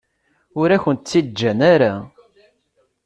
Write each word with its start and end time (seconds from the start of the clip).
Ur 0.59 0.69
akent-tt-id-ǧǧan 0.75 1.59
ara. 1.73 1.93